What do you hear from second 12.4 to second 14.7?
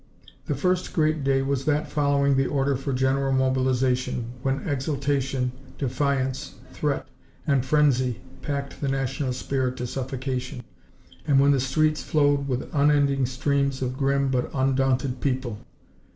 with unending streams of grim but